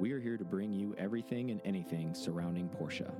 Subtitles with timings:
[0.00, 3.12] We are here to bring you everything and anything surrounding Porsche.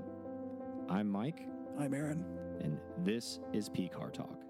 [0.89, 1.47] I'm Mike,
[1.79, 2.25] I'm Aaron.
[2.63, 4.41] and this is P Car Talk.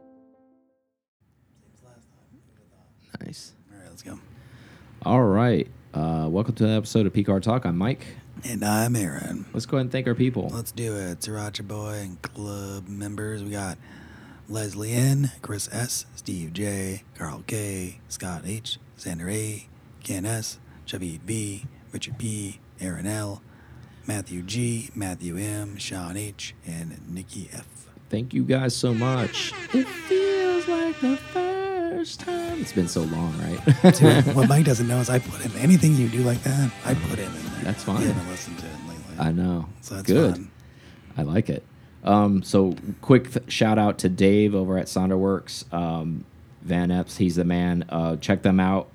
[3.21, 3.55] Nice.
[3.73, 4.21] All right, let's go.
[5.03, 5.67] All right.
[5.93, 7.65] Uh, welcome to an episode of P Car Talk.
[7.65, 8.07] I'm Mike.
[8.45, 9.47] And I'm Aaron.
[9.53, 10.51] Let's go ahead and thank our people.
[10.55, 11.19] Let's do it.
[11.19, 13.43] Sriracha Boy and club members.
[13.43, 13.77] We got
[14.49, 19.67] Leslie N, Chris S, Steve J, Carl K, Scott H, Xander A,
[20.05, 23.43] Ken S, Javid B, Richard P, Aaron L,
[24.07, 27.67] Matthew G, Matthew M, Sean H, and Nikki F.
[28.09, 29.53] Thank you guys so much.
[29.73, 32.61] It feels like the first time.
[32.61, 33.95] It's been so long, right?
[33.99, 36.73] Dude, what Mike doesn't know is I put in anything you do like that.
[36.85, 37.65] I put him in there.
[37.65, 38.01] That's fine.
[38.03, 39.17] You haven't listened to it lately.
[39.19, 39.67] I know.
[39.81, 40.35] So that's Good.
[40.35, 40.51] fun.
[41.17, 41.65] I like it.
[42.03, 46.25] Um, so quick shout out to Dave over at Sonderworks, um,
[46.63, 47.19] Van Epps.
[47.19, 47.85] He's the man.
[47.91, 48.89] Uh, check them out.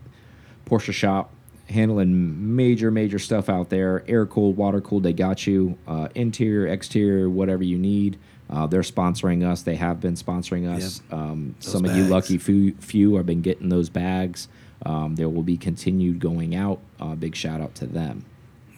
[0.66, 1.32] Porsche shop
[1.70, 4.04] handling major, major stuff out there.
[4.08, 5.04] Air cooled, water cooled.
[5.04, 5.78] They got you.
[5.88, 8.18] Uh, interior, exterior, whatever you need.
[8.50, 9.64] Uh, they're sponsoring us.
[9.64, 11.02] They have been sponsoring us.
[11.12, 14.48] Um, Those some of you lucky few, few have been getting those bags.
[14.86, 16.80] Um, there will be continued going out.
[17.00, 18.26] Uh, big shout out to them.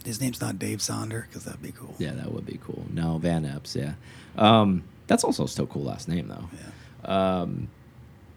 [0.05, 1.95] His name's not Dave Sonder because that'd be cool.
[1.97, 2.85] Yeah, that would be cool.
[2.89, 3.95] No, Van Epps, yeah.
[4.37, 6.49] Um, that's also still cool last name though.
[7.03, 7.39] Yeah.
[7.41, 7.67] Um,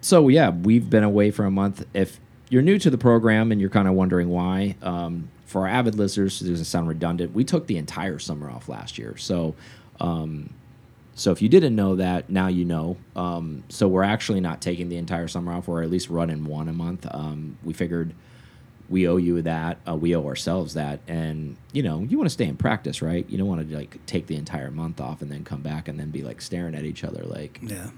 [0.01, 1.87] so yeah, we've been away for a month.
[1.95, 2.19] If
[2.51, 5.95] you're new to the program and you're kind of wondering why, um, for our avid
[5.95, 7.33] listeners, it doesn't sound redundant.
[7.35, 9.55] We took the entire summer off last year, so
[10.01, 10.51] um,
[11.15, 12.97] so if you didn't know that, now you know.
[13.17, 15.69] Um, so we're actually not taking the entire summer off.
[15.69, 17.07] We're at least running one a month.
[17.11, 18.15] Um, we figured
[18.89, 19.79] we owe you that.
[19.87, 21.01] Uh, we owe ourselves that.
[21.07, 23.29] And you know, you want to stay in practice, right?
[23.29, 25.99] You don't want to like take the entire month off and then come back and
[26.01, 27.91] then be like staring at each other, like Yeah.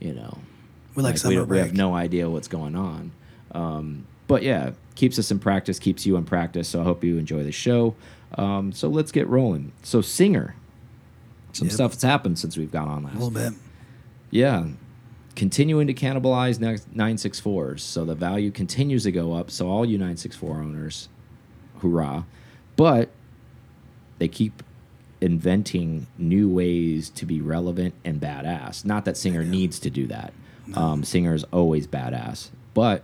[0.00, 0.38] you know,
[0.94, 3.12] We like, we, summer don't- we have no idea what's going on.
[3.52, 6.68] Um, but yeah, keeps us in practice, keeps you in practice.
[6.68, 7.94] So I hope you enjoy the show.
[8.36, 9.72] Um, so let's get rolling.
[9.82, 10.54] So singer,
[11.52, 11.74] some Yep.
[11.74, 13.14] stuff that's happened since we've gone on last.
[13.16, 13.52] A little bit.
[14.30, 14.66] Yeah.
[15.34, 17.80] Continuing to cannibalize next 964s.
[17.80, 19.50] So the value continues to go up.
[19.50, 21.08] So all you 964 owners,
[21.80, 22.24] hurrah.
[22.76, 23.08] But
[24.18, 24.62] they keep
[25.20, 28.84] inventing new ways to be relevant and badass.
[28.84, 30.32] Not that Singer needs to do that.
[30.74, 32.50] Um, Singer is always badass.
[32.74, 33.02] But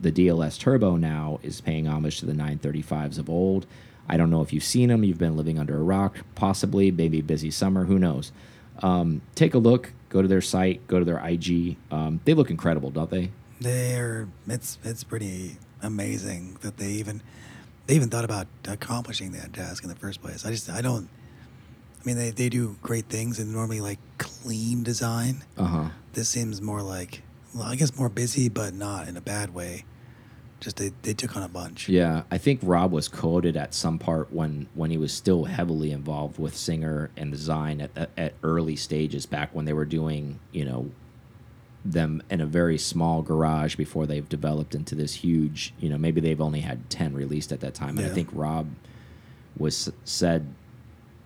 [0.00, 3.66] the DLS Turbo now is paying homage to the 935s of old.
[4.08, 5.04] I don't know if you've seen them.
[5.04, 7.84] You've been living under a rock, possibly, maybe busy summer.
[7.84, 8.32] Who knows?
[8.82, 9.92] Um, take a look.
[10.08, 10.86] Go to their site.
[10.88, 11.76] Go to their IG.
[11.90, 13.30] Um, they look incredible, don't they?
[13.60, 17.22] They're it's it's pretty amazing that they even
[17.86, 20.44] they even thought about accomplishing that task in the first place.
[20.46, 21.08] I just I don't.
[22.00, 25.44] I mean, they, they do great things and normally like clean design.
[25.58, 25.88] Uh huh.
[26.14, 27.22] This seems more like
[27.54, 29.84] well, I guess more busy, but not in a bad way.
[30.60, 31.88] Just they, they took on a bunch.
[31.88, 35.90] Yeah, I think Rob was quoted at some part when when he was still heavily
[35.90, 40.38] involved with Singer and design at at, at early stages back when they were doing
[40.52, 40.90] you know
[41.82, 46.20] them in a very small garage before they've developed into this huge you know maybe
[46.20, 48.68] they've only had 10 released at that time and I think Rob
[49.56, 50.46] was said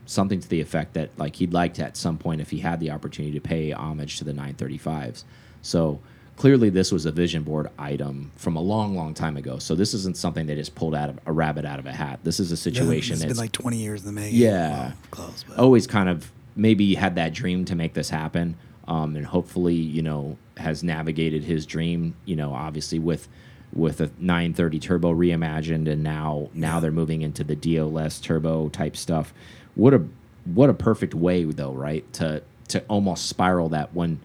[0.06, 2.78] something to the effect that like he'd like to at some point if he had
[2.78, 5.24] the opportunity to pay homage to the 935s
[5.60, 5.98] so
[6.36, 9.94] clearly this was a vision board item from a long long time ago so this
[9.94, 12.50] isn't something they just pulled out of a rabbit out of a hat this is
[12.50, 14.38] a Yeah, situation It's been like 20 years in the making.
[14.38, 14.92] Yeah.
[15.10, 15.44] Close.
[15.56, 18.56] Always kind of maybe had that dream to make this happen
[18.88, 23.28] um, and hopefully you know has navigated his dream you know obviously with
[23.72, 28.96] with a 930 turbo reimagined and now now they're moving into the DLS turbo type
[28.96, 29.32] stuff
[29.74, 30.02] what a
[30.44, 34.20] what a perfect way though right to to almost spiral that when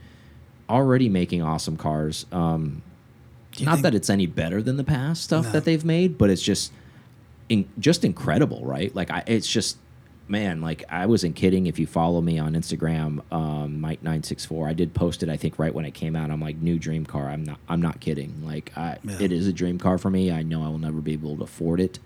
[0.70, 2.82] already making awesome cars um
[3.62, 5.52] not that it's any better than the past stuff No.
[5.54, 6.72] that they've made, but it's just
[7.50, 8.94] in, just incredible, right?
[8.96, 9.78] Like I, it's just
[10.30, 11.66] man, like I wasn't kidding.
[11.66, 15.30] If you follow me on Instagram, um, Mike nine six four, I did post it.
[15.30, 17.28] I think right when it came out, I'm like new dream car.
[17.28, 17.58] I'm not.
[17.68, 18.46] I'm not kidding.
[18.46, 19.18] Like I, Yeah.
[19.20, 20.32] it is a dream car for me.
[20.32, 21.98] I know I will never be able to afford it.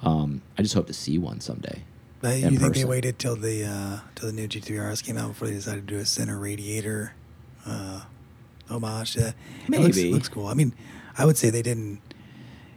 [0.00, 1.82] Um, I just hope to see one someday.
[2.20, 5.28] But you think they waited till the uh, till the new GT RS came out
[5.28, 7.14] before they decided to do a center radiator
[7.66, 8.02] uh,
[8.70, 9.12] homage?
[9.12, 9.34] to that?
[9.68, 10.12] It looks, Maybe.
[10.12, 10.46] looks cool.
[10.46, 10.72] I mean,
[11.16, 12.00] I would say they didn't.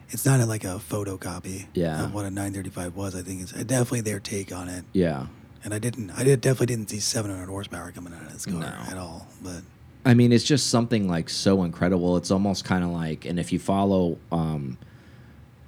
[0.09, 2.05] It's not like a photocopy Yeah.
[2.05, 3.13] of what a 935 was.
[3.15, 4.85] I think it's definitely their take on it.
[4.93, 5.27] Yeah.
[5.65, 6.11] And I didn't.
[6.11, 8.67] I did definitely didn't see 700 horsepower coming out of this car No.
[8.67, 9.27] at all.
[9.43, 9.63] But
[10.05, 12.15] I mean, it's just something like so incredible.
[12.15, 14.77] It's almost kind of like, and if you follow, um,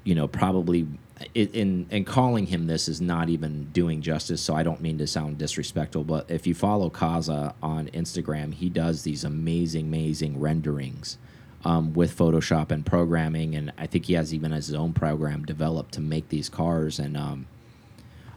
[0.06, 0.88] you know, probably
[1.36, 4.42] in in calling him this is not even doing justice.
[4.42, 8.70] So I don't mean to sound disrespectful, but if you follow Kyza on Instagram, he
[8.70, 11.18] does these amazing, amazing renderings
[11.66, 15.94] um, with Photoshop and programming, and I think he has even his own program developed
[15.96, 17.00] to make these cars.
[17.00, 17.48] And um,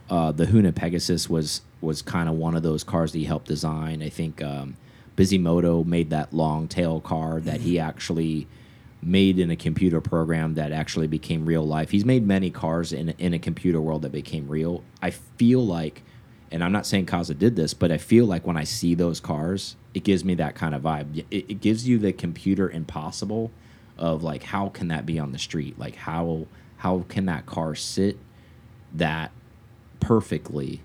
[0.09, 4.01] uh, the Hoonipigasus was was kind of one of those cars that he helped design.
[4.01, 4.77] I think um,
[5.17, 8.47] Bisimoto made that long tail car that he actually
[9.05, 11.91] made in a computer program that actually became real life.
[11.91, 14.83] He's made many cars in in a computer world that became real.
[15.01, 16.03] I feel like,
[16.51, 19.19] and I'm not saying Kyza did this, but I feel like when I see those
[19.19, 21.25] cars, it gives me that kind of vibe.
[21.31, 23.51] It, it gives you the computer impossible
[23.97, 25.77] of like how can that be on the street?
[25.77, 26.47] Like how
[26.77, 28.17] how can that car sit
[28.93, 29.31] that
[29.99, 30.81] perfectly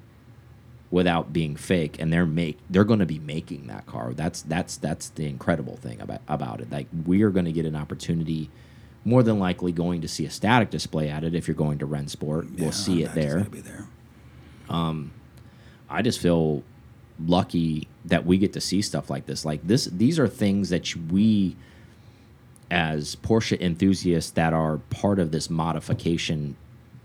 [0.90, 4.78] without being fake and they're make they're going to be making that car that's that's
[4.78, 8.48] that's the incredible thing about about it like we are going to get an opportunity
[9.04, 11.86] more than likely going to see a static display at it if you're going to
[11.86, 13.86] Rennsport Yeah, we'll see it there there.
[14.68, 15.12] Um,
[15.88, 16.62] I just feel
[17.24, 19.44] lucky that we get to see stuff like this.
[19.44, 21.56] Like this, these are things that we,
[22.70, 26.56] as Porsche enthusiasts, that are part of this modification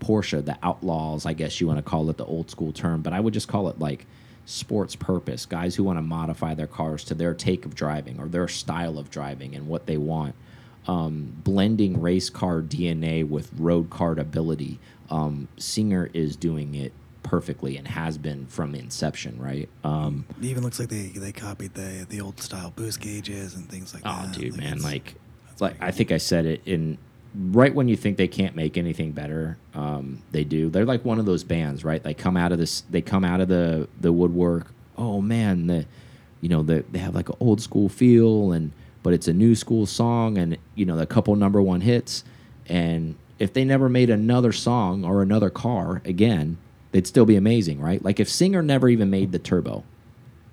[0.04, 3.14] Porsche, the outlaws, I guess you want to call it the old school term, but
[3.14, 4.06] I would just call it like
[4.44, 5.46] sports purpose.
[5.46, 8.98] Guys who want to modify their cars to their take of driving or their style
[8.98, 10.34] of driving and what they want.
[10.86, 14.78] Um, blending race car DNA with road car ability.
[15.08, 16.92] Um, Singer is doing it
[17.22, 19.70] perfectly and has been from inception, right?
[19.82, 23.66] Um, It even looks like they they copied the the old style boost gauges and
[23.66, 24.36] things like oh, that.
[24.36, 25.14] Oh, dude, man, like,
[25.58, 26.98] like I think I said it in
[27.34, 30.70] right when you think they can't make anything better, um, they do.
[30.70, 32.02] They're like one of those bands, right?
[32.02, 34.72] They come out of this, they come out of the the woodwork.
[34.96, 35.86] Oh man, the
[36.40, 38.70] you know the, they have like an old school feel and
[39.02, 42.22] but it's a new school song and you know a couple number one hits
[42.68, 46.56] and if they never made another song or another car again
[46.92, 49.84] they'd still be amazing right like if singer never even made the turbo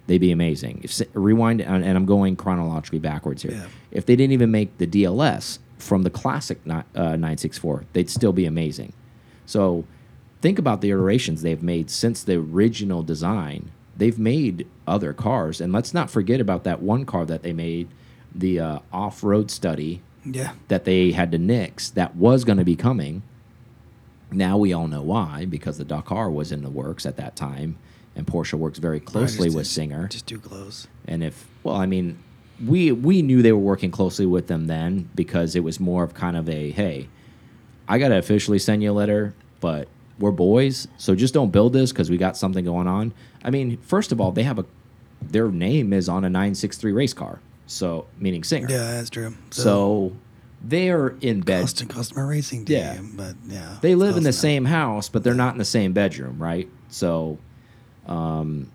[0.07, 3.67] they'd be amazing if rewind and and i'm going chronologically backwards here Yeah.
[3.91, 8.45] if they didn't even make the dls from the classic uh, 964 they'd still be
[8.45, 8.93] amazing
[9.45, 9.85] so
[10.41, 13.71] think about the iterations they've made since the original design.
[13.97, 17.89] They've made other cars, and let's not forget about that one car that they made,
[18.33, 20.53] the uh, off-road study Yeah.
[20.69, 23.21] that they had to nix that was going to be coming.
[24.31, 27.77] Now we all know why because the Dakar was in the works at that time,
[28.15, 30.07] and Porsche works very closely with Singer.
[30.07, 30.87] Just too close.
[31.07, 32.17] And if well, I mean,
[32.65, 36.13] we we knew they were working closely with them then because it was more of
[36.13, 37.07] kind of a hey,
[37.87, 39.87] I gotta officially send you a letter, but
[40.19, 43.13] we're boys, so just don't build this because we got something going on.
[43.43, 44.65] I mean, first of all, they have a
[45.21, 48.67] their name is on a 963 race car, so meaning Singer.
[48.69, 49.33] Yeah, that's true.
[49.51, 50.13] So
[50.63, 51.61] they're in bed.
[51.61, 53.01] custom customer racing team, Yeah.
[53.15, 56.37] but yeah, They live in the same house, but they're not in the same bedroom,
[56.37, 56.69] right?
[56.89, 57.39] So,
[58.07, 58.69] um,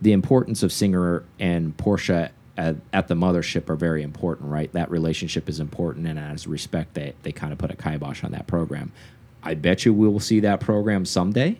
[0.00, 4.72] the importance of Singer and Porsche at, at the mothership are very important, right?
[4.72, 8.32] That relationship is important, and as respect, they they kind of put a kibosh on
[8.32, 8.92] that program.
[9.42, 11.58] I bet you we will see that program someday.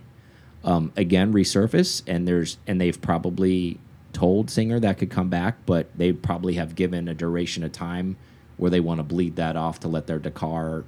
[0.63, 3.79] Um, again, resurface, and there's and they've probably
[4.13, 8.17] told Singer that could come back, but they probably have given a duration of time
[8.57, 10.85] where they want to bleed that off to let their Dakar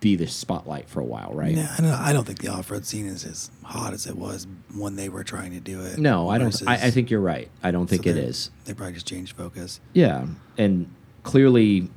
[0.00, 1.54] be the spotlight for a while, right?
[1.56, 4.46] Yeah, I don't, I don't think the off-road scene is as hot as it was
[4.74, 5.98] when they were trying to do it.
[5.98, 6.54] No, I don't.
[6.68, 7.48] I, I think you're right.
[7.62, 9.80] I don't think so it they- probably just changed focus.
[9.92, 10.88] Yeah, and
[11.24, 11.88] clearly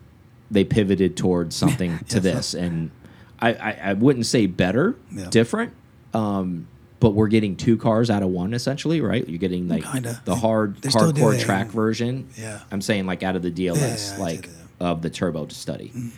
[0.49, 2.21] they pivoted towards something to Yeah.
[2.21, 2.91] this, and
[3.39, 5.29] I, I, I wouldn't say better, Yeah.
[5.29, 5.73] different.
[6.13, 6.67] Um,
[6.99, 9.27] but we're getting two cars out of one essentially, right?
[9.27, 10.21] You're getting like Kinda.
[10.25, 12.27] the hard they're hardcore track version.
[12.37, 12.59] Yeah.
[12.71, 13.77] I'm saying like out of the DLS,
[14.11, 15.91] Yeah, yeah, like of the turbo to study.
[15.95, 16.11] Mm.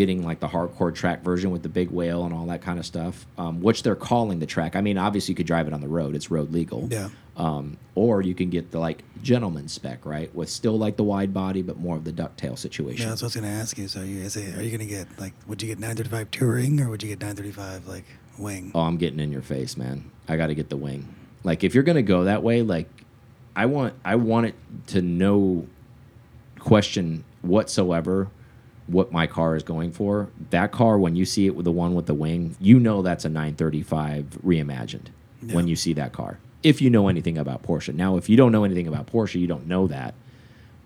[0.00, 2.86] Getting like the hardcore track version with the big whale and all that kind of
[2.86, 4.74] stuff, um, which they're calling the track.
[4.74, 6.88] I mean, obviously you could drive it on the road; it's road legal.
[6.90, 7.10] Yeah.
[7.36, 11.34] Um, or you can get the like gentleman spec, right, with still like the wide
[11.34, 13.02] body but more of the ducktail situation.
[13.02, 13.88] Yeah, that's what I was going to ask you.
[13.88, 16.80] So, you, is it, are you going to get like, would you get 935 touring
[16.80, 18.04] or would you get 935 like
[18.38, 18.72] wing?
[18.74, 20.10] Oh, I'm getting in your face, man.
[20.28, 21.14] I got to get the wing.
[21.44, 22.88] Like if you're gonna go that way, like
[23.56, 24.54] I want, I want it
[24.88, 25.66] to no
[26.58, 28.28] question whatsoever
[28.90, 30.28] what my car is going for.
[30.50, 33.24] That car, when you see it with the one with the wing, you know that's
[33.24, 35.06] a 935 reimagined.
[35.52, 37.94] When you see that car, if you know anything about Porsche.
[37.94, 40.14] Now, if you don't know anything about Porsche, you don't know that.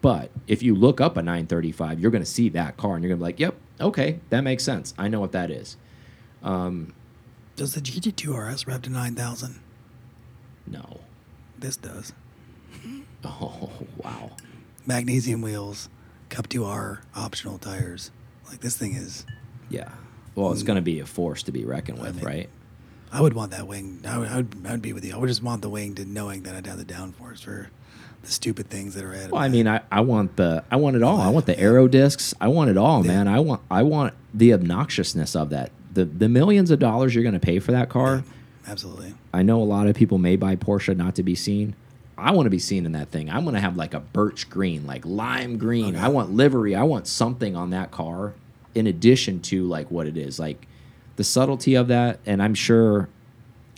[0.01, 3.09] But if you look up a 935, you're going to see that car and you're
[3.09, 4.95] going to be like, yep, okay, that makes sense.
[4.99, 5.77] I know what that is.
[6.43, 6.93] Um,
[7.57, 9.61] does the GT2 RS rev to 9,000?
[10.67, 11.01] No.
[11.59, 12.13] This does.
[13.27, 14.33] Oh, wow.
[14.85, 15.89] Magnesium wheels,
[16.35, 18.11] Cup 2R optional tires.
[18.51, 19.25] Like this thing is.
[19.71, 19.91] Yeah.
[20.35, 20.67] Well, it's mm.
[20.67, 22.51] going to be a force to be reckoned with, mean, right?
[23.13, 24.01] I would want that wing.
[24.05, 25.15] I would, I would, I would be with you.
[25.15, 27.71] I would just want the wing to knowing that I'd have the downforce for
[28.23, 29.31] the stupid things that are added.
[29.31, 31.21] Well, I mean, I, I want the I want it all.
[31.21, 32.35] I want the aero discs.
[32.41, 33.13] I want it all, Yeah.
[33.13, 33.29] man.
[33.29, 35.71] I want I want the obnoxiousness of that.
[35.93, 38.25] The the millions of dollars you're going to pay for that car.
[38.67, 39.15] Absolutely.
[39.33, 41.77] I know a lot of people may buy Porsche not to be seen.
[42.17, 43.29] I want to be seen in that thing.
[43.31, 45.97] I'm going to have like a birch green, like lime green.
[45.97, 46.75] I want livery.
[46.75, 48.35] I want something on that car
[48.75, 50.39] in addition to like what it is.
[50.39, 50.67] Like
[51.17, 53.09] the subtlety of that and I'm sure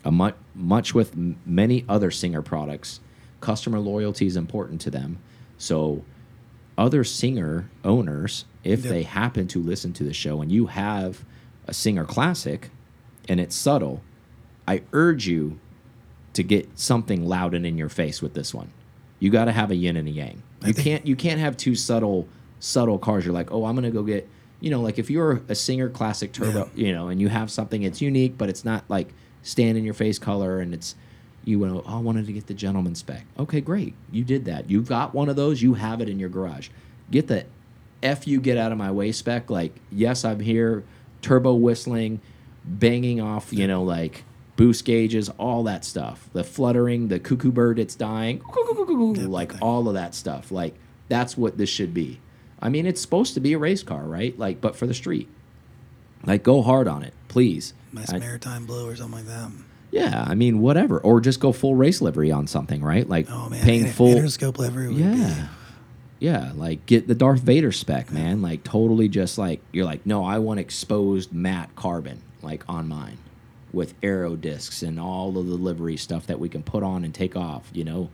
[0.05, 1.15] a much much with
[1.45, 3.01] many other Singer products,
[3.41, 5.19] customer loyalty is important to them.
[5.59, 6.05] So
[6.79, 8.93] other Singer owners, if Yep.
[8.93, 11.25] they happen to listen to the show and you have
[11.67, 12.71] a Singer classic
[13.29, 14.03] and it's subtle,
[14.69, 15.59] I urge you
[16.37, 18.71] to get something loud and in your face with this one.
[19.19, 20.43] You got to have a yin and a yang.
[20.65, 22.29] You can't you can't have two subtle
[22.61, 23.25] subtle cars.
[23.25, 24.29] You're like, oh, I'm gonna go get
[24.61, 27.83] you know like if you're a Singer classic turbo, you know, and you have something
[27.83, 29.09] it's unique, but it's not like
[29.43, 30.95] stand in your face color and it's
[31.45, 33.25] you know oh, I wanted to get the gentleman spec.
[33.39, 34.69] Okay, great, you did that.
[34.69, 35.63] You've got one of those.
[35.63, 36.69] You have it in your garage.
[37.11, 37.47] Get the
[38.03, 39.49] f you get out of my way spec.
[39.49, 40.85] Like yes, I'm here,
[41.23, 42.21] turbo whistling,
[42.67, 43.53] banging off.
[43.55, 44.25] You know like
[44.57, 46.29] boost gauges, all that stuff.
[46.33, 48.43] The fluttering, the cuckoo bird, it's dying,
[49.29, 50.51] like all of that stuff.
[50.51, 50.75] Like
[51.09, 52.21] that's what this should be.
[52.61, 54.37] I mean, it's supposed to be a race car, right?
[54.39, 55.29] Like, but for the street.
[56.25, 57.75] Like, go hard on it, please.
[57.93, 59.51] Nice I- maritime blue or something like that.
[59.93, 63.09] yeah, I mean, whatever, or just go full race livery on something, right?
[63.09, 64.15] Like Oh man, paying inter- full.
[64.15, 64.93] interscope livery.
[64.95, 65.49] Yeah.
[66.19, 68.41] Yeah, like get the Darth Vader spec, man.
[68.41, 73.19] Like totally just like you're like, no, I want exposed matte carbon like on mine
[73.77, 77.15] with aero discs and all of the livery stuff that we can put on and
[77.15, 78.09] take off, you know.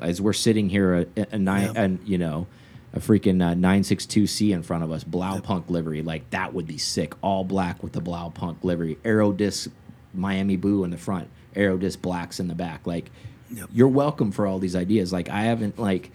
[0.00, 1.88] As we're sitting here a, a nine Yeah.
[2.04, 2.46] you know,
[2.92, 7.14] a freaking uh, 962C in front of us, Blaupunkt livery, like that would be sick.
[7.22, 9.70] All black with the Blaupunkt livery, aero disc
[10.14, 12.86] Miami blue in the front, aero disc blacks in the back.
[12.86, 13.10] Like
[13.50, 13.70] Yep.
[13.72, 15.10] you're welcome for all these ideas.
[15.10, 16.10] Like I haven't like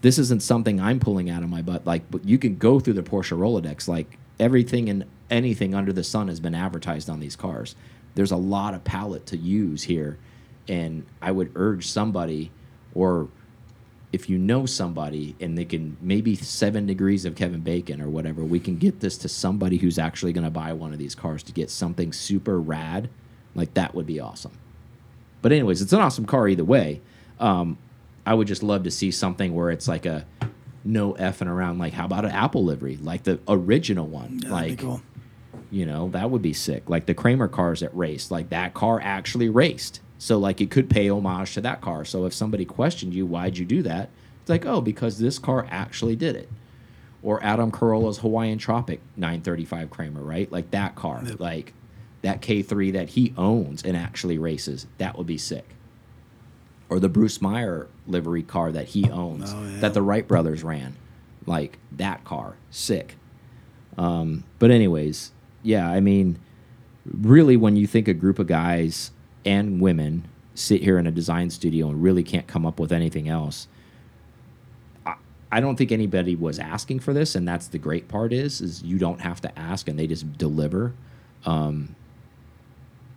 [0.00, 1.84] this isn't something I'm pulling out of my butt.
[1.86, 3.88] Like, but you can go through the Porsche Rolodex.
[3.88, 7.74] Like everything and anything under the sun has been advertised on these cars.
[8.14, 10.18] There's a lot of palette to use here,
[10.68, 12.50] and I would urge somebody,
[12.94, 13.28] or
[14.12, 18.44] if you know somebody and they can maybe seven degrees of Kevin Bacon or whatever,
[18.44, 21.42] we can get this to somebody who's actually going to buy one of these cars
[21.44, 23.08] to get something super rad.
[23.54, 24.52] Like that would be awesome.
[25.40, 27.00] But anyways, it's an awesome car either way.
[27.40, 27.78] Um,
[28.26, 30.26] I would just love to see something where it's like a
[30.84, 31.78] no effing around.
[31.78, 34.36] Like how about an Apple livery, like the original one?
[34.36, 35.02] That'd like be cool.
[35.72, 36.88] You know that would be sick.
[36.88, 40.00] Like the Kremer cars that raced, like that car actually raced.
[40.18, 42.04] So like it could pay homage to that car.
[42.04, 44.10] So if somebody questioned you, why'd you do that?
[44.42, 46.48] It's like oh because this car actually did it.
[47.22, 50.50] Or Adam Carolla's Hawaiian Tropic 935 Kremer, right?
[50.52, 51.40] Like that car, Yep.
[51.40, 51.72] like
[52.20, 54.86] that K3 that he owns and actually races.
[54.98, 55.64] That would be sick
[56.90, 59.80] or the Bruce Meyer livery car that he owns Oh, yeah.
[59.80, 60.96] that the Wright brothers ran.
[61.46, 63.16] Like that car, sick.
[63.96, 66.38] Um, but anyways, yeah, I mean,
[67.06, 69.10] really, when you think a group of guys
[69.44, 73.28] and women sit here in a design studio and really can't come up with anything
[73.28, 73.68] else,
[75.06, 75.14] I,
[75.50, 78.82] I don't think anybody was asking for this, and that's the great part is is
[78.82, 80.92] you don't have to ask, and they just deliver.
[81.44, 81.94] Um,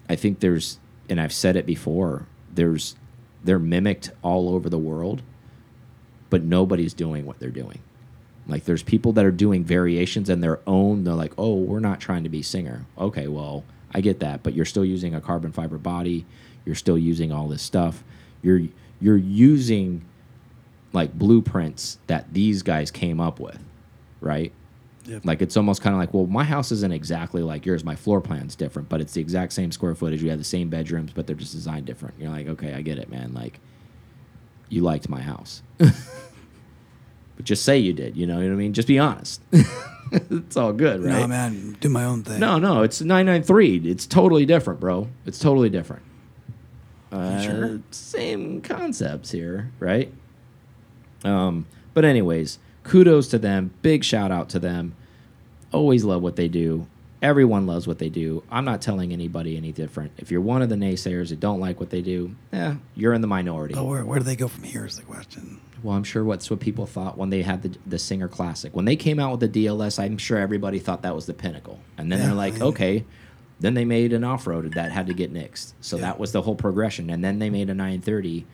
[0.09, 2.95] I think there's, and I've said it before, there's
[3.43, 5.21] they're mimicked all over the world,
[6.29, 7.79] but nobody's doing what they're doing.
[8.47, 11.03] Like there's people that are doing variations in their own.
[11.03, 12.85] They're like, oh, we're not trying to be singer.
[12.97, 16.25] Okay, well, I get that, but you're still using a carbon fiber body.
[16.65, 18.03] You're still using all this stuff.
[18.41, 18.61] You're
[18.99, 20.05] you're using
[20.93, 23.59] like blueprints that these guys came up with,
[24.21, 24.51] right?
[25.05, 25.25] Yep.
[25.25, 27.83] Like it's almost kind of like, well, my house isn't exactly like yours.
[27.83, 30.23] My floor plan's different, but it's the exact same square footage.
[30.23, 32.15] We have the same bedrooms, but they're just designed different.
[32.19, 33.33] You're like, okay, I get it, man.
[33.33, 33.59] Like,
[34.69, 35.61] you liked my house,
[37.35, 38.15] but just say you did.
[38.15, 38.73] You know what I mean?
[38.73, 39.41] Just be honest.
[40.11, 41.21] it's all good, right?
[41.21, 42.39] No, man, do my own thing.
[42.39, 43.89] No, no, it's 993.
[43.89, 45.09] It's totally different, bro.
[45.25, 46.03] It's totally different.
[47.11, 47.79] Uh, sure?
[47.91, 50.11] Same concepts here, right?
[51.23, 53.71] Um, but anyways, kudos to them.
[53.81, 54.95] Big shout out to them.
[55.71, 56.87] Always love what they do.
[57.21, 58.43] Everyone loves what they do.
[58.51, 60.11] I'm not telling anybody any different.
[60.17, 63.21] If you're one of the naysayers that don't like what they do, yeah, you're in
[63.21, 63.73] the minority.
[63.73, 65.59] But where, where do they go from here is the question.
[65.85, 68.75] Well, I'm sure what's what people thought when they had the the Singer Classic.
[68.75, 71.79] When they came out with the DLS, I'm sure everybody thought that was the pinnacle.
[71.97, 73.05] And then Yeah, they're like, okay.
[73.59, 75.73] Then they made an off road that had to get nixed.
[75.81, 76.01] So Yeah.
[76.03, 77.11] that was the whole progression.
[77.11, 78.47] And then they made a 930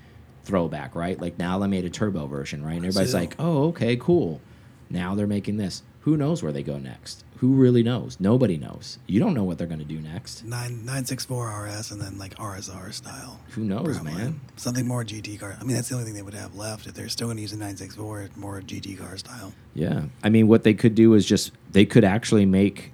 [0.43, 1.19] throwback, right?
[1.21, 2.75] Like now they made a turbo version, right?
[2.75, 4.41] And everybody's like, oh, okay, cool.
[4.89, 5.83] Now they're making this.
[6.01, 7.23] Who knows where they go next?
[7.41, 8.17] Who really knows?
[8.19, 8.99] Nobody knows.
[9.07, 10.45] You don't know what they're going to do next.
[10.45, 13.39] Nine nine six four RS and then like RSR style.
[13.53, 14.13] Who knows, probably.
[14.13, 14.41] man?
[14.57, 15.57] Something more GT car.
[15.59, 17.41] I mean, that's the only thing they would have left if they're still going to
[17.41, 18.29] use a nine six four.
[18.35, 19.53] More GT car style.
[19.73, 20.03] Yeah.
[20.23, 22.93] I mean, what they could do is just, they could actually make,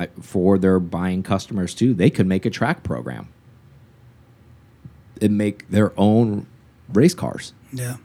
[0.00, 3.28] uh, for their buying customers too, they could make a track program
[5.22, 6.48] and make their own
[6.92, 7.52] race cars.
[7.72, 7.98] Yeah.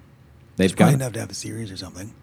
[0.58, 2.14] They've got, enough to have a series or something.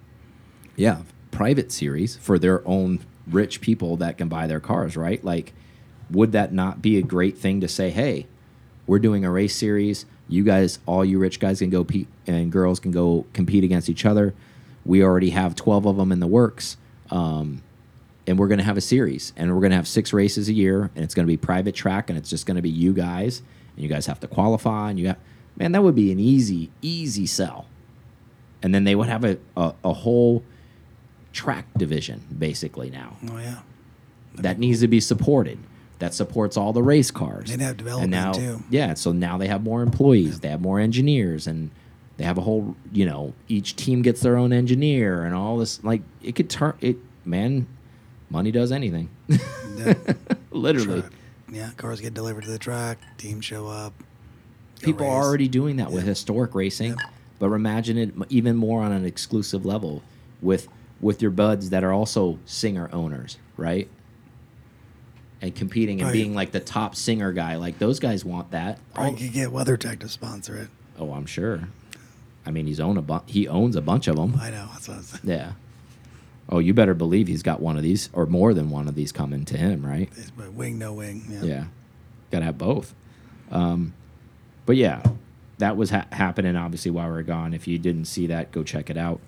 [0.76, 0.98] yeah,
[1.40, 5.24] private series for their own rich people that can buy their cars, right?
[5.24, 5.54] Like,
[6.10, 8.26] would that not be a great thing to say, hey,
[8.86, 10.04] we're doing a race series.
[10.28, 11.86] You guys, all you rich guys can go
[12.26, 14.34] and girls can go compete against each other.
[14.84, 16.76] We already have 12 of them in the works.
[17.10, 17.62] Um,
[18.26, 20.52] and we're going to have a series and we're going to have six races a
[20.52, 22.92] year and it's going to be private track and it's just going to be you
[22.92, 23.40] guys
[23.76, 25.18] and you guys have to qualify and you have,
[25.56, 27.64] man, that would be an easy, easy sell.
[28.62, 30.44] And then they would have a, a, a whole
[31.32, 33.60] track division basically now Oh yeah.
[34.34, 35.58] that needs to be supported.
[36.00, 37.50] That supports all the race cars.
[37.50, 38.62] They'd have development, now, too.
[38.70, 40.40] Yeah, so now they have more employees.
[40.40, 41.70] They have more engineers, and
[42.16, 42.74] they have a whole.
[42.90, 45.84] You know, each team gets their own engineer, and all this.
[45.84, 46.96] Like it could turn it.
[47.26, 47.66] Man,
[48.30, 49.10] money does anything.
[49.28, 49.92] Yeah.
[50.50, 51.12] Literally, Truck.
[51.52, 52.96] Yeah, cars get delivered to the track.
[53.18, 53.92] Teams show up.
[54.80, 56.92] people are already doing that with historic racing.
[56.92, 57.04] Yeah.
[57.38, 60.02] But imagine it even more on an exclusive level
[60.40, 60.66] with
[61.00, 63.88] with your buds that are also singer owners, right?
[65.42, 66.12] And competing and Right.
[66.12, 68.78] being like the top singer guy, like those guys want that.
[68.98, 70.68] You could get WeatherTech to sponsor it.
[70.98, 71.68] oh, I'm sure.
[72.44, 74.34] I mean, he's own a bu- he owns a bunch of them.
[74.40, 74.68] I know.
[74.72, 75.22] That's what I was saying.
[75.24, 75.52] Yeah.
[76.48, 79.12] Oh, you better believe he's got one of these or more than one of these
[79.12, 80.10] coming to him, right?
[80.16, 81.22] It's wing, no wing.
[81.30, 81.42] Yeah.
[81.42, 81.64] Yeah,
[82.30, 82.94] got to have both.
[83.50, 83.94] Um,
[84.66, 85.02] but yeah,
[85.58, 87.54] that was ha happening obviously while we were gone.
[87.54, 89.20] If you didn't see that, go check it out.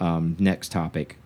[0.00, 1.16] Um, next topic.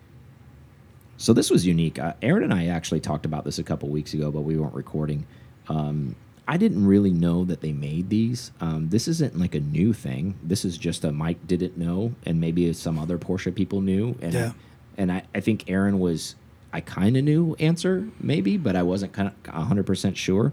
[1.17, 1.97] So this was unique.
[1.99, 4.73] Uh, Aaron and I actually talked about this a couple weeks ago, but we weren't
[4.73, 5.25] recording.
[5.69, 6.15] Um,
[6.47, 8.51] I didn't really know that they made these.
[8.61, 10.35] Um, this isn't like a new thing.
[10.43, 14.15] This is just a Mike didn't know, and maybe some other Porsche people knew.
[14.21, 14.47] And Yeah.
[14.49, 14.53] I,
[14.97, 16.35] and I, I think Aaron was.
[16.73, 20.51] I kind of knew answer maybe, but I wasn't kind of 100 percent sure.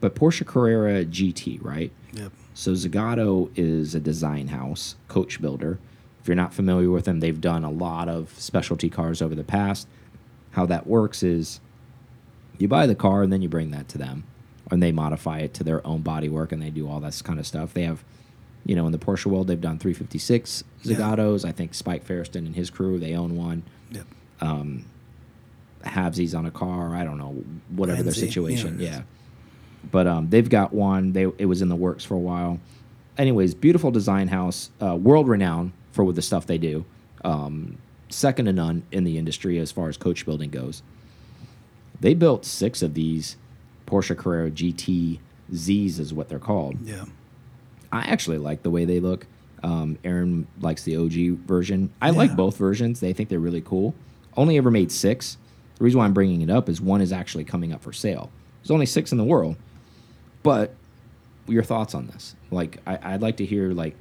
[0.00, 1.92] But Porsche Carrera GT, right?
[2.14, 2.32] Yep.
[2.54, 5.78] So Zagato is a design house, coach builder.
[6.22, 9.44] If you're not familiar with them, they've done a lot of specialty cars over the
[9.44, 9.88] past.
[10.52, 11.60] How that works is
[12.58, 14.24] you buy the car and then you bring that to them,
[14.70, 17.46] and they modify it to their own bodywork and they do all this kind of
[17.46, 17.72] stuff.
[17.72, 18.04] They have,
[18.66, 20.96] you know, in the Porsche world, they've done 356 Yeah.
[20.96, 21.48] Zagatos.
[21.48, 23.62] I think Spike Feresten and his crew, they own one.
[23.90, 24.06] Yep.
[25.84, 26.94] Halvesies on a car.
[26.94, 28.74] I don't know, whatever their Renzi, you know situation.
[28.80, 28.88] is.
[28.88, 29.02] Yeah.
[29.90, 31.12] But um, they've got one.
[31.14, 32.60] They it was in the works for a while.
[33.16, 36.84] Anyways, beautiful design house, uh, world renowned for with the stuff they do.
[37.24, 40.82] Um, second to none in the industry as far as coach building goes.
[42.00, 43.36] They built six of these
[43.86, 45.18] Porsche Carrera GT
[45.52, 46.76] Zs, is what they're called.
[46.84, 47.04] Yeah.
[47.92, 49.26] I actually like the way they look.
[49.62, 51.92] Um, Aaron likes the OG version.
[52.00, 53.00] I like both versions.
[53.00, 53.94] They think they're really cool.
[54.36, 55.36] Only ever made six.
[55.76, 58.30] The reason why I'm bringing it up is one is actually coming up for sale.
[58.62, 59.56] There's only six in the world.
[60.42, 60.74] But
[61.46, 62.36] your thoughts on this?
[62.50, 63.96] Like, I, I'd like to hear like,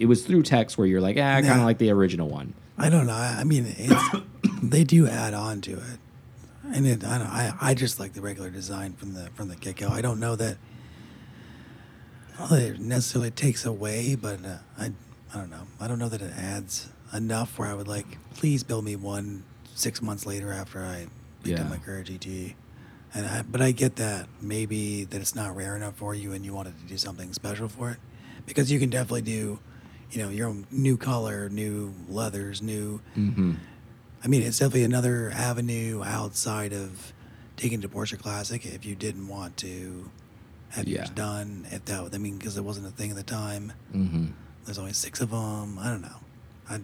[0.00, 2.54] it was through text where you're like, ah, I kind of like the original one.
[2.76, 3.12] I don't know.
[3.12, 4.04] I mean, it's,
[4.62, 5.98] they do add on to it,
[6.74, 7.26] and it, I don't.
[7.28, 9.88] I, I just like the regular design from the from the get go.
[9.90, 10.56] I don't know that.
[12.38, 14.92] That it necessarily takes away, but uh, I
[15.32, 15.66] I don't know.
[15.78, 19.44] I don't know that it adds enough where I would like, please build me one
[19.74, 21.06] six months later after I
[21.42, 21.64] picked Yeah.
[21.64, 22.54] up my Carrera GT.
[23.12, 26.44] And I, but I get that maybe that it's not rare enough for you, and
[26.44, 27.96] you wanted to do something special for it,
[28.46, 29.58] because you can definitely do,
[30.10, 33.00] you know, your own new color, new leathers, new.
[33.16, 33.54] Mm-hmm.
[34.22, 37.12] I mean, it's definitely another avenue outside of
[37.56, 40.10] taking to Porsche Classic if you didn't want to
[40.70, 41.14] have yours Yeah.
[41.14, 41.66] done.
[41.70, 43.72] If that, I mean, because it wasn't a thing at the time.
[43.94, 44.26] Mm-hmm.
[44.64, 45.78] There's only six of them.
[45.78, 46.16] I don't know.
[46.68, 46.80] I,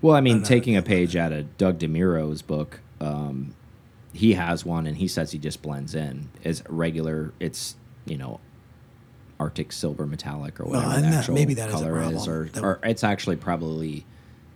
[0.00, 3.54] Well, I I mean, don't taking a page out of Doug DeMuro's book, um,
[4.12, 7.32] he has one, and he says he just blends in as regular.
[7.38, 8.40] It's you know,
[9.40, 12.24] Arctic silver metallic or whatever and the that- actual maybe that is a color is,
[12.24, 12.64] problem.
[12.64, 14.04] or, or it's actually probably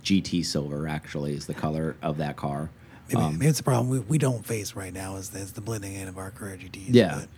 [0.05, 0.89] GT silver.
[0.89, 2.71] Actually, is the color of that car.
[3.09, 5.61] maybe, Um, maybe it's a problem we, we don't face right now is, is the
[5.61, 6.87] blending in of our Carrera GTs.
[6.89, 7.15] Yeah.
[7.21, 7.29] but-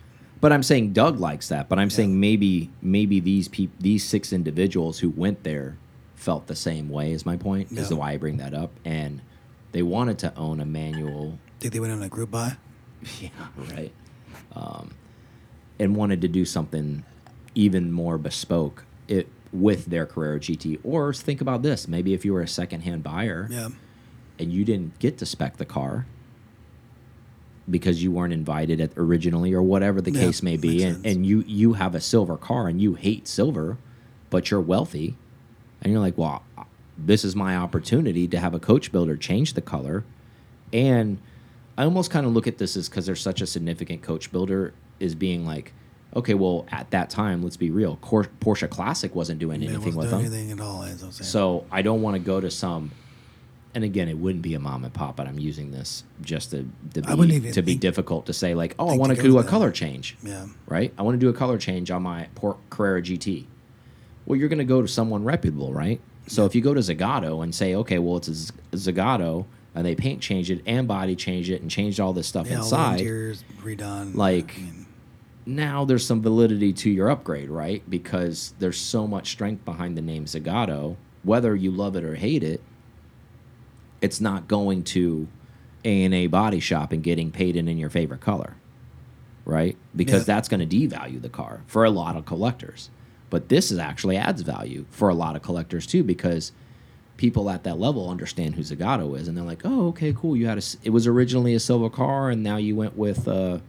[0.41, 1.69] But I'm saying Doug likes that.
[1.69, 1.95] But I'm Yeah.
[1.95, 5.77] saying maybe maybe these peop these six individuals who went there
[6.15, 7.11] felt the same way.
[7.11, 7.71] Is my point?
[7.71, 8.71] Is the why I bring that up?
[8.83, 9.21] And
[9.71, 12.57] they wanted to own a manual think they went on a group buy?
[13.21, 13.29] Yeah,
[13.71, 13.91] right.
[14.55, 14.91] Um,
[15.79, 17.03] and wanted to do something
[17.55, 20.79] even more bespoke it with their Carrera GT.
[20.83, 23.69] Or think about this: maybe if you were a secondhand buyer, Yeah.
[24.37, 26.05] and you didn't get to spec the car
[27.69, 31.15] because you weren't invited at originally or whatever the Yeah, case may be and, sense.
[31.15, 33.77] and you you have a silver car and you hate silver
[34.29, 35.15] but you're wealthy
[35.81, 36.43] and you're like well
[36.97, 40.03] this is my opportunity to have a coach builder change the color
[40.71, 41.17] and
[41.75, 44.71] i almost kind of look at this as because there's such a significant coach builder
[44.99, 45.73] is being like
[46.15, 49.95] okay well at that time let's be real Cor porsche classic wasn't doing It anything
[49.95, 50.83] wasn't with doing them anything at all.
[50.83, 51.27] As I saying.
[51.27, 52.91] so I don't want to go to some,
[53.73, 56.65] and again, it wouldn't be a mom and pop, but I'm using this just to,
[56.93, 59.43] to be even to be difficult to say like, oh, I want to do a
[59.43, 60.93] color change, yeah, right?
[60.97, 63.45] I want to do a color change on my Por Carrera GT.
[64.25, 65.99] Well, you're going to go to someone reputable, right?
[66.27, 68.27] So if you go to Zagato and say, okay, well, it's
[68.71, 72.27] a Zagato, and they paint change it and body change it and changed all this
[72.27, 74.15] stuff yeah, all the inside, interiors redone.
[74.15, 74.84] like- I mean,
[75.45, 77.87] now there's some validity to your upgrade, right?
[77.89, 80.95] Because there's so much strength behind the name Zagato.
[81.23, 82.61] Whether you love it or hate it,
[84.01, 85.27] it's not going to
[85.83, 88.55] A and A Body Shop and getting painted in your favorite color,
[89.45, 89.77] right?
[89.95, 90.35] Because Yeah.
[90.35, 92.89] that's going to devalue the car for a lot of collectors.
[93.29, 96.51] But this is actually adds value for a lot of collectors too, because
[97.17, 100.35] people at that level understand who Zagato is, and they're like, "Oh, okay, cool.
[100.35, 103.59] You had a, It was originally a silver car, and now you went with, uh,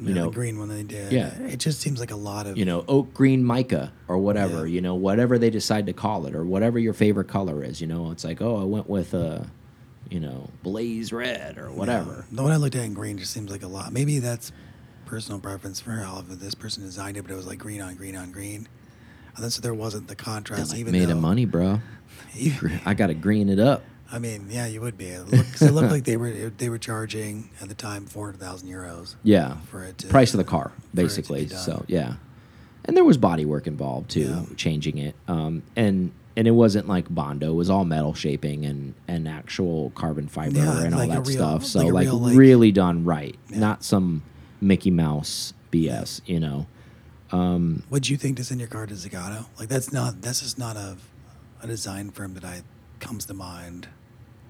[0.00, 1.12] you yeah, know, the green one they did.
[1.12, 1.32] Yeah.
[1.42, 4.74] it just seems like a lot of you know, oak green mica or whatever, Yeah.
[4.74, 7.86] you know, whatever they decide to call it or whatever your favorite color is, you
[7.86, 9.40] know, it's like, oh, I went with uh,
[10.10, 12.24] you know, blaze red or whatever.
[12.32, 13.92] The one I looked at in green just seems like a lot.
[13.92, 14.52] Maybe that's
[15.06, 18.16] personal preference for how this person designed it, but it was like green on green
[18.16, 18.68] on green.
[19.36, 20.70] And then so there wasn't the That contrast.
[20.72, 21.80] like even made though, of money, bro.
[22.86, 23.82] I got to green it up.
[24.12, 25.06] I mean, yeah, you would be.
[25.06, 28.40] It looked, it looked like they were they were charging at the time four hundred
[28.40, 29.14] thousand euros.
[29.22, 29.56] Yeah.
[29.70, 31.48] For it to, Price of the car, for it to be basically.
[31.48, 32.14] So, yeah.
[32.84, 34.44] And there was body work involved too, Yeah.
[34.56, 35.16] changing it.
[35.26, 39.90] Um, and and it wasn't like Bondo, it was all metal shaping and and actual
[39.94, 41.64] carbon fiber Yeah, and all like a that real- stuff.
[41.64, 43.58] So like like, real, like- really done right, Yeah.
[43.58, 44.22] not some
[44.60, 46.66] Mickey Mouse BS, you know.
[47.88, 49.46] What'd you think to send your car to Zagato?
[49.58, 50.96] Like that's not that's just not a
[51.62, 52.62] a design firm that I
[53.04, 53.88] comes to mind.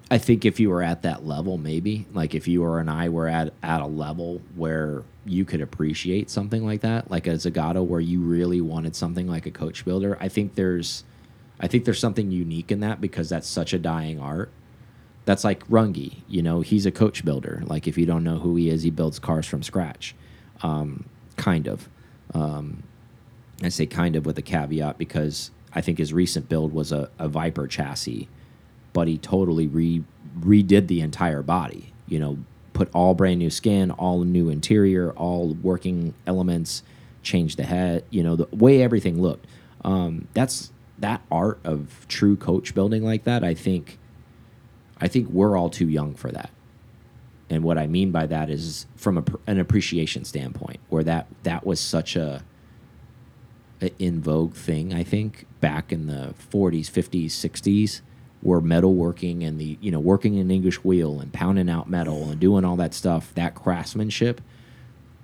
[0.09, 3.09] I think if you were at that level, maybe like if you or and I
[3.09, 7.83] were at at a level where you could appreciate something like that, like a Zagato,
[7.83, 10.17] where you really wanted something like a coach builder.
[10.21, 11.03] I think there's,
[11.59, 14.51] I think there's something unique in that because that's such a dying art.
[15.25, 17.63] That's like Rungi, you know, he's a coach builder.
[17.65, 20.15] Like if you don't know who he is, he builds cars from scratch,
[20.61, 21.89] um, kind of.
[22.35, 22.83] Um,
[23.63, 27.09] I say kind of with a caveat because I think his recent build was a,
[27.17, 28.29] a Viper chassis
[29.03, 30.03] he totally re
[30.39, 31.93] redid the entire body.
[32.07, 32.37] You know,
[32.73, 36.83] put all brand new skin, all new interior, all working elements,
[37.23, 38.05] changed the head.
[38.09, 39.45] You know, the way everything looked.
[39.83, 43.43] Um, that's that art of true coach building like that.
[43.43, 43.99] I think,
[44.99, 46.49] I think we're all too young for that.
[47.49, 51.65] And what I mean by that is from a, an appreciation standpoint, where that that
[51.65, 52.43] was such a
[53.81, 54.93] a in vogue thing.
[54.93, 58.01] I think back in the 40s, 50s, 60s,
[58.45, 62.39] where metalworking and the you know working an English wheel and pounding out metal and
[62.39, 64.39] doing all that stuff, that craftsmanship,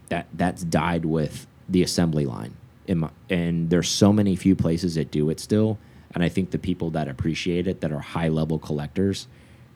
[0.10, 2.56] that that's died with the assembly line.
[2.88, 5.78] In my, and there's so many few places that do it still,
[6.16, 9.28] and I think the people that appreciate it, that are high level collectors,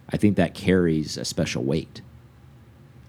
[0.09, 2.01] I think that carries a special weight.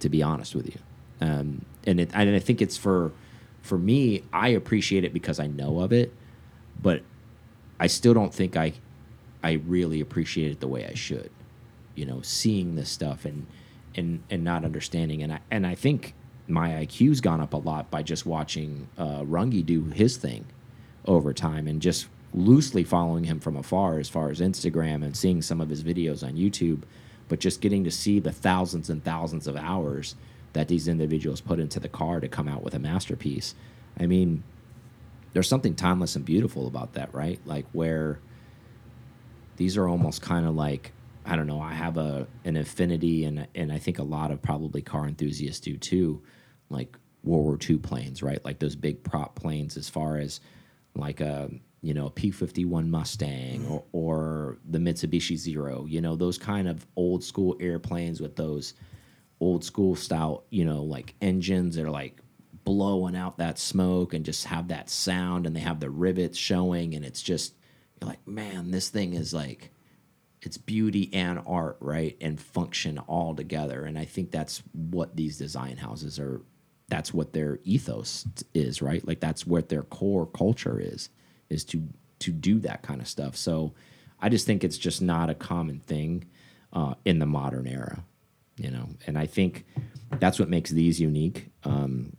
[0.00, 0.78] To be honest with you,
[1.22, 3.10] um, and it, and I think it's for
[3.62, 4.22] for me.
[4.34, 6.12] I appreciate it because I know of it,
[6.82, 7.00] but
[7.80, 8.74] I still don't think I
[9.46, 11.30] I really appreciate it the way I should.
[11.94, 13.46] You know, seeing this stuff and
[13.94, 16.14] and and not understanding and I and I think
[16.48, 20.46] my IQ's gone up a lot by just watching uh, Rungi do his thing
[21.04, 25.40] over time and just loosely following him from afar as far as Instagram and seeing
[25.42, 26.82] some of his videos on YouTube,
[27.28, 30.16] but just getting to see the thousands and thousands of hours
[30.54, 33.54] that these individuals put into the car to come out with a masterpiece.
[33.98, 34.42] I mean,
[35.34, 37.40] there's something timeless and beautiful about that, right?
[37.44, 38.18] Like where
[39.56, 40.92] these are almost kind of like
[41.26, 41.60] I don't know.
[41.60, 45.60] I have a an affinity, and and I think a lot of probably car enthusiasts
[45.60, 46.22] do too,
[46.70, 48.42] like World War II planes, right?
[48.44, 50.40] Like those big prop planes, as far as
[50.94, 51.50] like a
[51.82, 56.68] you know P fifty one Mustang or or the Mitsubishi Zero, you know those kind
[56.68, 58.74] of old school airplanes with those
[59.40, 62.20] old school style, you know, like engines that are like
[62.64, 66.94] blowing out that smoke and just have that sound, and they have the rivets showing,
[66.94, 67.54] and it's just
[68.00, 69.72] you're like, man, this thing is like
[70.42, 72.16] it's beauty and art, right?
[72.20, 73.84] And function all together.
[73.84, 76.42] And I think that's what these design houses are
[76.88, 79.06] that's what their ethos is, right?
[79.06, 81.10] Like that's what their core culture is,
[81.50, 81.88] is to
[82.20, 83.36] to do that kind of stuff.
[83.36, 83.74] So
[84.20, 86.26] I just think it's just not a common thing.
[86.72, 88.04] uh, in the modern era.
[88.56, 89.66] You know, and I think
[90.18, 91.48] that's what makes these unique.
[91.64, 92.16] Um,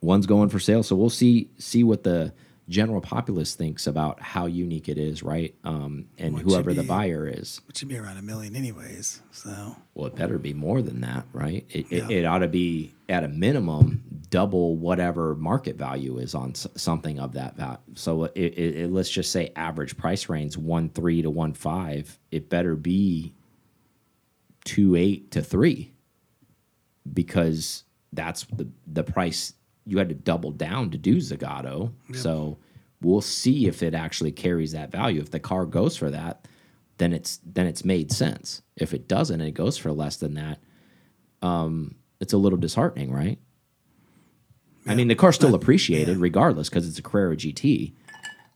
[0.00, 2.32] one's going for sale, so we'll see see what the
[2.68, 5.54] general populace thinks about how unique it is, right?
[5.62, 7.60] Um, and whoever should the buyer is.
[7.68, 9.22] It should be around a million anyways.
[9.30, 11.64] So Well, it better be more than that, right?
[11.70, 12.04] It, Yeah.
[12.06, 17.20] it, it ought to be at a minimum double whatever market value is on something
[17.20, 17.78] of that value.
[17.94, 22.18] So it, it, it, let's just say average price range one three to one five.
[22.32, 23.32] It better be
[24.64, 25.92] two eight to three,
[27.12, 29.52] because that's the the price
[29.86, 31.92] you had to double down to do Zagato.
[32.14, 32.58] So
[33.00, 35.20] we'll see if it actually carries that value.
[35.20, 36.46] If the car goes for that,
[36.98, 38.62] then it's then it's made sense.
[38.76, 40.58] If it doesn't and it goes for less than that,
[41.42, 43.38] um, it's a little disheartening, right?
[44.88, 47.92] I mean, the car's still appreciated regardless because it's a Carrera GT.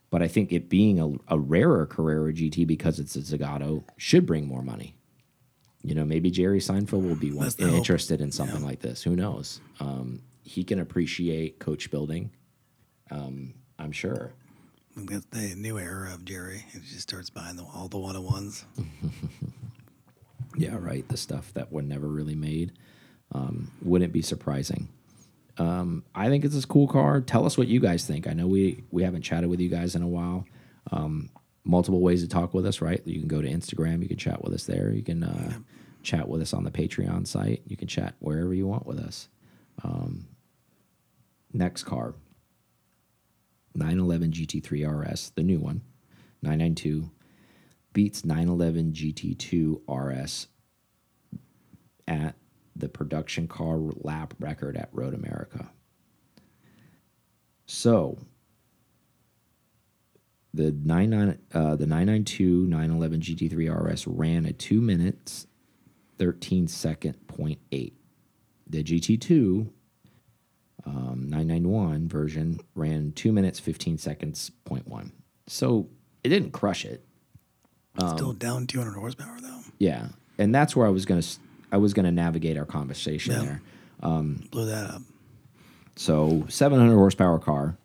[0.09, 4.25] But I think it being a, a rarer Carrera GT because it's a Zagato should
[4.25, 4.95] bring more money.
[5.83, 9.03] You know, maybe Jerry Seinfeld will be one, interested in something like this.
[9.03, 9.61] Who knows?
[9.79, 12.31] Um, he can appreciate coach building.
[13.09, 14.33] Um, I'm sure.
[14.95, 16.65] that's the new era of Jerry.
[16.71, 18.65] He just starts buying the, all the one on ones.
[20.57, 21.07] Yeah, right.
[21.07, 22.73] The stuff that were never really made.
[23.31, 24.89] Um, wouldn't be surprising.
[25.57, 27.21] Um, I think it's a cool car.
[27.21, 28.27] Tell us what you guys think.
[28.27, 30.45] I know we we haven't chatted with you guys in a while.
[30.91, 31.29] Um,
[31.63, 33.01] multiple ways to talk with us, right?
[33.05, 34.01] You can go to Instagram.
[34.01, 34.91] You can chat with us there.
[34.91, 35.53] You can uh,
[36.03, 37.61] chat with us on the Patreon site.
[37.65, 39.29] You can chat wherever you want with us.
[39.83, 40.27] Um,
[41.53, 42.15] next car,
[43.75, 45.81] 911 GT3 RS, the new one,
[46.41, 47.11] 992
[47.93, 50.47] beats 911 GT2 RS
[52.07, 52.35] at
[52.75, 55.69] the production car lap record at Road America.
[57.65, 58.17] So
[60.53, 65.47] the 99 uh, the 992 911 GT3 RS ran a 2 minutes
[66.17, 68.00] 13 second point 8.
[68.71, 69.67] The GT2
[70.85, 75.11] um, 991 version ran 2 minutes 15 seconds point 1.
[75.47, 75.89] So
[76.23, 77.03] it didn't crush it.
[77.99, 79.59] Um, Still down 200 horsepower though.
[79.77, 80.07] Yeah,
[80.37, 81.21] and that's where I was gonna
[81.71, 83.43] I was gonna navigate our conversation Yeah.
[83.43, 83.61] there.
[84.51, 85.01] Blew that up.
[85.97, 87.77] So 700 horsepower car.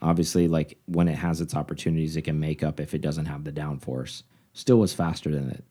[0.00, 3.44] Obviously, like when it has its opportunities, it can make up if it doesn't have
[3.44, 4.22] the downforce.
[4.54, 5.64] Still was faster than it.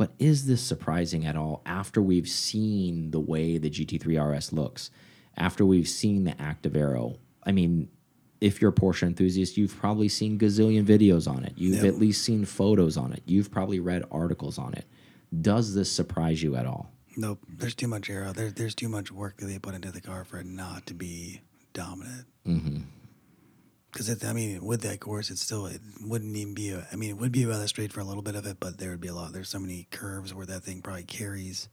[0.00, 4.90] But is this surprising at all after we've seen the way the GT3 RS looks?
[5.36, 7.16] After we've seen the Active Aero?
[7.44, 7.90] I mean,
[8.40, 11.52] if you're a Porsche enthusiast, you've probably seen gazillion videos on it.
[11.54, 11.84] You've Yep.
[11.84, 13.22] at least seen photos on it.
[13.26, 14.86] You've probably read articles on it.
[15.38, 16.90] Does this surprise you at all?
[17.18, 17.44] Nope.
[17.46, 18.32] There's too much aero.
[18.32, 20.94] There, there's too much work that they put into the car for it not to
[20.94, 21.42] be
[21.74, 22.24] dominant.
[22.46, 22.78] Mm-hmm.
[23.92, 26.70] Because I mean, with that course, it's still it wouldn't even be.
[26.70, 28.78] A, I mean, it would be rather straight for a little bit of it, but
[28.78, 29.32] there would be a lot.
[29.32, 31.68] There's so many curves where that thing probably carries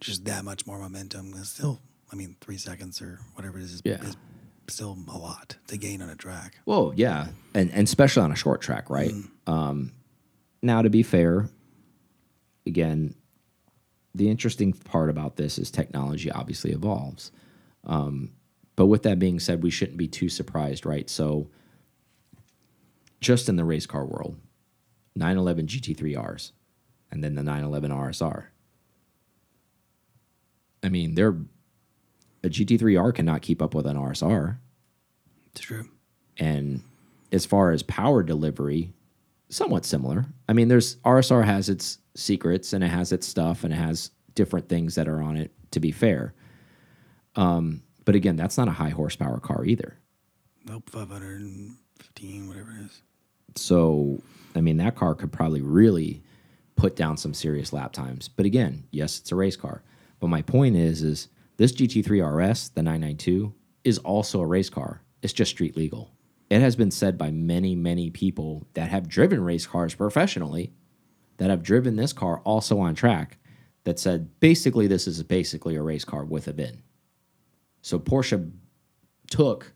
[0.00, 1.32] just that much more momentum.
[1.36, 1.80] It's still,
[2.12, 4.02] I mean, three seconds or whatever it is, is, Yeah.
[4.02, 4.16] is
[4.68, 6.58] still a lot to gain on a track.
[6.66, 9.12] Well, yeah, and and especially on a short track, right?
[9.46, 9.92] Um,
[10.62, 11.48] now, to be fair,
[12.66, 13.14] again,
[14.14, 17.30] the interesting part about this is technology obviously evolves.
[17.84, 18.32] Um,
[18.76, 21.08] but with that being said, we shouldn't be too surprised, right?
[21.08, 21.48] So,
[23.20, 24.36] just in the race car world,
[25.16, 26.52] 911 GT3Rs,
[27.10, 28.46] and then the 911 RSR.
[30.82, 31.36] I mean, they're
[32.42, 34.58] a GT3R cannot keep up with an RSR.
[35.46, 35.88] It's true.
[36.36, 36.82] And
[37.32, 38.92] as far as power delivery,
[39.48, 40.26] somewhat similar.
[40.48, 44.10] I mean, there's RSR has its secrets and it has its stuff and it has
[44.34, 45.52] different things that are on it.
[45.70, 46.34] To be fair,
[47.34, 49.98] um, but again, that's not a high horsepower car either.
[50.66, 53.02] Nope, 515, whatever it is.
[53.56, 54.22] So,
[54.54, 56.22] I mean, that car could probably really
[56.76, 58.28] put down some serious lap times.
[58.28, 59.82] But again, yes, it's a race car.
[60.20, 65.02] But my point is, is this GT3 RS, the 992, is also a race car.
[65.22, 66.10] It's just street legal.
[66.50, 70.72] It has been said by many, many people that have driven race cars professionally,
[71.38, 73.38] that have driven this car also on track,
[73.84, 76.82] that said basically this is basically a race car with a bin.
[77.84, 78.50] So Porsche
[79.28, 79.74] took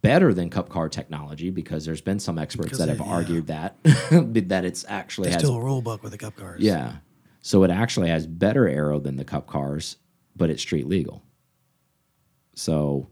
[0.00, 3.12] better than cup car technology because there's been some experts Because that it- have yeah.
[3.12, 3.76] argued that
[4.48, 6.62] that it's actually There's has still a rule book with the cup cars.
[6.62, 6.96] yeah.
[7.42, 9.96] So it actually has better aero than the cup cars
[10.34, 11.22] but it's street legal.
[12.54, 13.08] So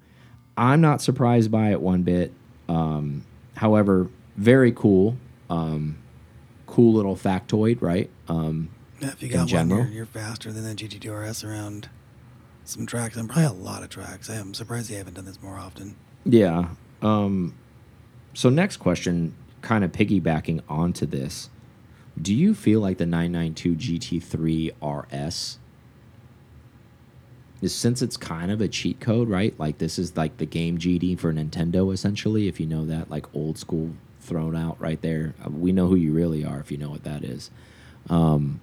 [0.56, 2.32] i'm not surprised by it one bit.
[2.66, 3.24] Um,
[3.56, 5.18] however very cool
[5.50, 5.98] um,
[6.66, 8.08] cool little factoid right?
[8.26, 11.90] Um, Yeah, if you got one, you're, you're faster than the GT2 RS around
[12.68, 14.28] some tracks, and probably a lot of tracks.
[14.28, 15.96] I am surprised you haven't done this more often.
[16.24, 16.68] Yeah.
[17.02, 17.54] Um,
[18.34, 21.50] so next question, kind of piggybacking onto this,
[22.20, 23.76] Do you feel like the 992
[24.20, 25.58] GT3 RS
[27.60, 29.58] is since it's kind of a cheat code, right?
[29.58, 33.32] Like this is like the Game Genie for Nintendo essentially, if you know that, like
[33.34, 35.34] old school thrown out right there.
[35.44, 37.50] Uh, we know who you really are if you know what that is.
[38.08, 38.60] Um,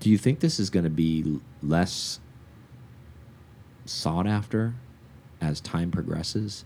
[0.00, 2.20] do you think this is going to be less
[3.88, 4.74] sought after
[5.40, 6.64] as time progresses,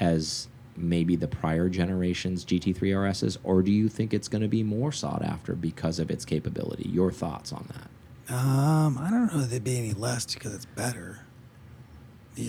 [0.00, 4.62] as maybe the prior generations GT3 RSs, or do you think it's going to be
[4.62, 6.88] more sought after because of its capability?
[6.88, 8.34] Your thoughts on that?
[8.34, 11.20] Um, I don't know if it'd be any less because it's better.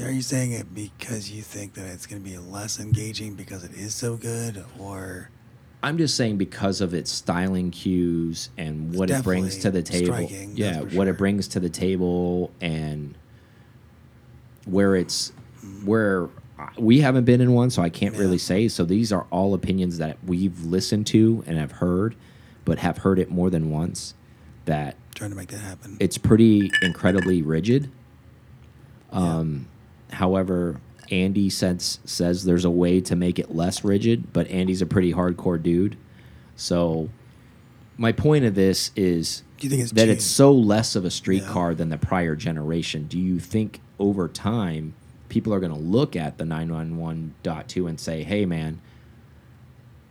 [0.03, 3.63] Are you saying it because you think that it's going to be less engaging because
[3.63, 5.31] it is so good, or?
[5.81, 10.13] I'm just saying because of its styling cues and what it brings to the table.
[10.13, 11.07] striking, yeah, what sure.
[11.07, 13.17] it brings to the table and
[14.71, 15.31] where it's
[15.83, 16.29] where
[16.77, 18.21] we haven't been in one, so I can't Yeah.
[18.21, 18.67] really say.
[18.67, 22.15] So these are all opinions that we've listened to and have heard,
[22.65, 24.13] but have heard it more than once.
[24.65, 25.97] That Trying to make that happen.
[25.99, 27.89] it's pretty incredibly rigid.
[29.11, 29.67] Um,
[30.11, 34.85] However, Andy says says there's a way to make it less rigid, but Andy's a
[34.87, 35.97] pretty hardcore dude.
[36.55, 37.09] So,
[37.97, 40.11] my point of this is Do you think it's that changed?
[40.17, 41.49] it's so less of a street Yeah.
[41.49, 43.05] car than the prior generation.
[43.07, 44.93] Do you think over time
[45.27, 48.79] people are going to look at the 911.2 and say, "Hey, man,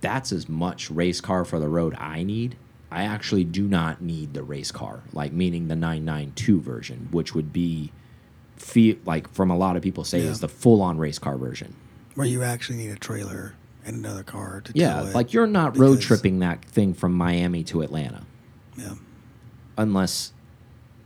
[0.00, 2.56] that's as much race car for the road I need.
[2.90, 7.52] I actually do not need the race car, like meaning the 992 version, which would
[7.52, 7.90] be
[8.56, 10.30] feel like from a lot of people say Yeah.
[10.30, 11.74] is the full on race car version.
[12.14, 15.14] Where you actually need a trailer and another car to Yeah, tow it.
[15.14, 18.22] like you're not road tripping that thing from Miami to Atlanta
[18.76, 18.94] Yeah.
[19.78, 20.32] Unless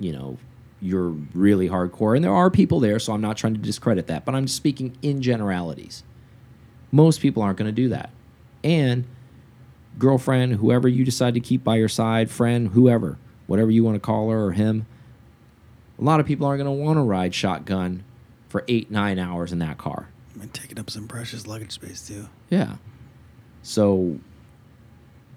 [0.00, 0.36] you know
[0.80, 4.24] you're really hardcore and there are people there so i'm not trying to discredit that
[4.24, 6.02] but i'm speaking in generalities
[6.90, 8.10] most people aren't going to do that
[8.64, 9.04] and
[9.98, 14.00] girlfriend whoever you decide to keep by your side friend whoever whatever you want to
[14.00, 14.86] call her or him
[15.98, 18.02] a lot of people aren't going to want to ride shotgun
[18.48, 20.08] for eight nine hours in that car
[20.40, 22.28] And taking up some precious luggage space too.
[22.50, 22.76] yeah.
[23.62, 24.18] So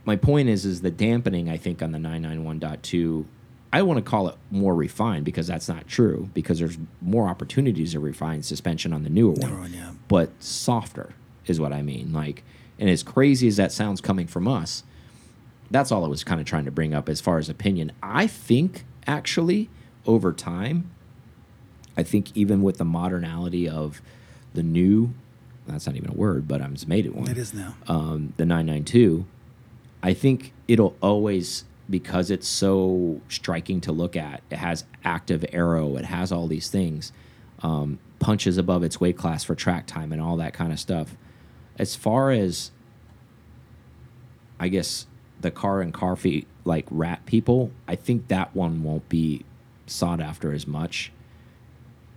[0.05, 3.25] my point is is the dampening I think on the 991.2
[3.73, 7.91] I want to call it more refined because that's not true because there's more opportunities
[7.91, 9.73] to refine suspension on the newer one.
[9.73, 9.91] Yeah.
[10.07, 11.13] But softer
[11.45, 12.13] is what I mean.
[12.13, 12.43] Like
[12.79, 14.83] and as crazy as that sounds coming from us,
[15.71, 17.91] that's all I was kind of trying to bring up as far as opinion.
[18.01, 19.69] I think actually
[20.05, 20.89] over time
[21.97, 24.01] I think even with the modernality of
[24.53, 25.13] the new
[25.67, 27.73] that's not even a word, but I'm just made it one It is now.
[27.87, 29.25] um, the 992,
[30.05, 34.43] I think it'll always because it's so striking to look at.
[34.51, 35.95] It has active aero.
[35.97, 37.11] It has all these things.
[37.63, 41.17] Um, punches above its weight class for track time and all that kind of stuff.
[41.79, 42.69] As far as,
[44.59, 45.07] I guess,
[45.41, 49.43] the car and car feet like rat people, I think that one won't be
[49.87, 51.11] sought after as much,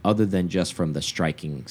[0.05, 1.64] other than just from the striking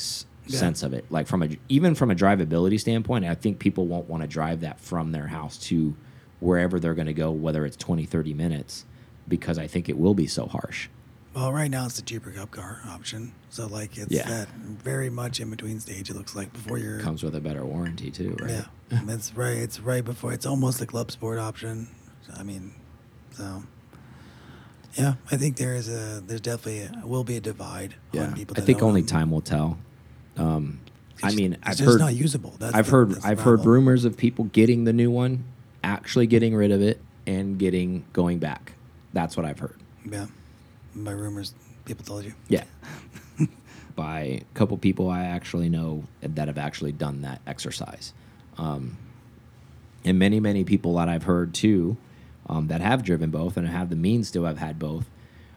[0.47, 0.57] Yeah.
[0.59, 1.05] sense of it.
[1.11, 4.61] Like from a even from a drivability standpoint, I think people won't want to drive
[4.61, 5.95] that from their house to
[6.39, 8.85] wherever they're going to go, whether it's 20, 30 minutes,
[9.27, 10.89] because I think it will be so harsh.
[11.35, 13.31] Well, right now it's the cheaper cup car option.
[13.49, 14.27] So like it's Yeah.
[14.27, 16.09] that very much in between stage.
[16.09, 18.49] It looks like before you're Comes with a better warranty too, right?
[18.91, 18.99] yeah.
[19.07, 19.57] it's right.
[19.57, 20.33] It's right before.
[20.33, 21.89] It's almost the club sport option.
[22.35, 22.73] I mean,
[23.31, 23.63] so
[24.95, 28.23] yeah, I think there is a there's definitely a, will be a divide Yeah.
[28.23, 28.55] on people.
[28.57, 29.07] I think only them.
[29.07, 29.77] time will tell.
[30.37, 30.79] Um,
[31.23, 32.55] I mean, it's I've just heard not usable.
[32.57, 35.43] That's I've the- heard that's I've heard rumors of people getting the new one,
[35.87, 38.73] actually getting rid of it, and getting going back.
[39.13, 39.79] That's what I've heard.
[40.09, 40.27] Yeah,
[40.95, 41.53] by rumors,
[41.85, 42.33] people told you.
[42.47, 42.63] Yeah.
[43.95, 48.13] By a couple people I actually know that have actually done that exercise.
[48.59, 48.95] Um,
[50.05, 51.97] and many, many people that I've heard too
[52.47, 55.09] um, that have driven both and have the means to have had both,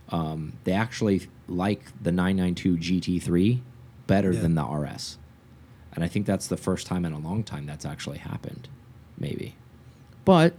[0.08, 3.60] um, they actually like the 992 GT3
[4.06, 4.40] better Yeah.
[4.40, 5.18] than the RS.
[5.92, 8.68] And I think that's the first time in a long time that's actually happened,
[9.18, 9.54] maybe.
[10.24, 10.54] But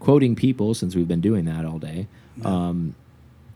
[0.00, 2.08] quoting people, since we've been doing that all day,
[2.44, 2.94] um,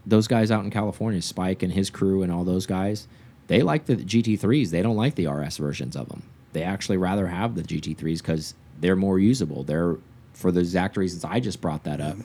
[0.07, 3.07] those guys out in California, Spike and his crew and all those guys,
[3.49, 4.71] they like the GT3s.
[4.71, 6.23] They don't like the RS versions of them.
[6.53, 9.64] They actually rather have the GT3s because they're more usable.
[9.64, 9.97] They're
[10.33, 12.17] for the exact reasons I just brought that up.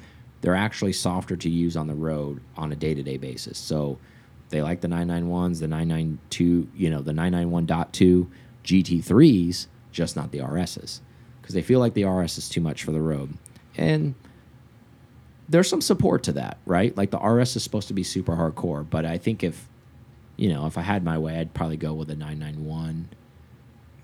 [0.42, 3.58] They're actually softer to use on the road on a day to day basis.
[3.58, 3.98] So
[4.50, 8.28] they like the 991s, the 992, you know, the 991.2
[8.64, 11.00] GT3s, just not the RSs
[11.44, 13.38] because they feel like the RS is too much for the road.
[13.78, 14.16] And
[15.50, 16.96] there's some support to that, right?
[16.98, 19.68] Like the RS is supposed to be super hardcore, but I think if
[20.38, 23.10] you know, if I had my way, I'd probably go with a 991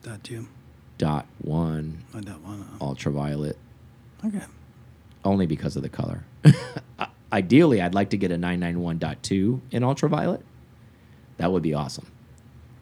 [0.04, 0.48] That too.
[1.00, 2.86] dot one I don't want to.
[2.86, 3.58] ultraviolet.
[4.24, 4.44] Okay.
[5.26, 6.24] only because of the color.
[7.34, 10.44] Ideally, I'd like to get a 991.2 in ultraviolet.
[11.38, 12.08] That would be awesome.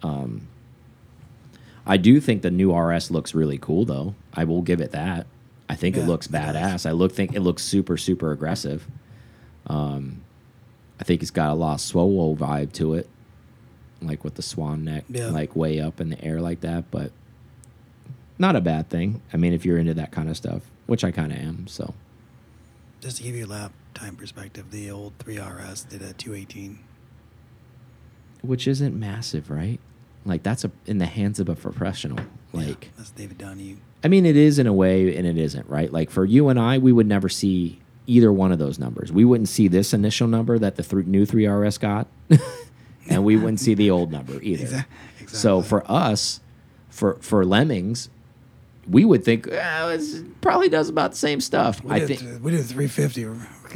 [0.04, 0.48] Um,
[1.88, 4.14] I do think the new RS looks really cool, though.
[4.34, 5.26] I will give it that.
[5.70, 6.86] I think Yeah, it looks it badass.
[6.86, 8.86] I look think it looks super super aggressive.
[9.68, 10.22] Um,
[11.00, 13.08] I think it's got a lot of swole vibe to it,
[14.02, 15.28] like with the swan neck, Yeah.
[15.30, 16.90] like way up in the air like that.
[16.92, 17.12] But
[18.38, 19.22] not a bad thing.
[19.34, 21.94] I mean, if you're into that kind of stuff, which I kind of am, so
[23.02, 26.80] Just to give you a lap time perspective, the old 3RS did a 218.
[28.42, 29.80] which isn't massive, right?
[30.28, 32.18] Like that's a in the hands of a professional.
[32.54, 33.78] Yeah, Like that's David Donohue.
[34.04, 35.92] I mean, it is in a way, and it isn't, right?
[35.92, 39.12] Like for you and I, we would never see either one of those numbers.
[39.12, 42.08] We wouldn't see this initial number that the th new 3RS got,
[43.10, 44.86] and we wouldn't see the old number either.
[45.20, 46.40] Exac- So for us,
[46.90, 48.10] for for Lemmings,
[48.88, 51.84] we would think eh, it probably does about the same stuff.
[51.84, 53.26] we I did, think we did 350.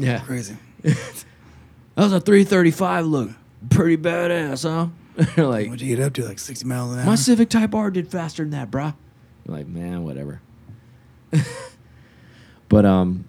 [0.04, 0.20] Yeah.
[0.22, 0.56] Crazy.
[0.84, 1.26] that
[1.98, 3.30] was a 335 look,
[3.70, 4.88] pretty badass, huh?
[5.38, 6.26] like What'd you get up to?
[6.26, 7.06] Like 60 miles an hour?
[7.06, 8.96] My Civic Type R did faster than that, bruh.
[9.46, 10.42] You're like, man, whatever.
[12.70, 13.26] but um,